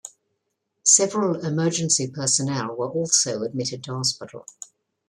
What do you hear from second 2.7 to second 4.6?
were also admitted to hospital.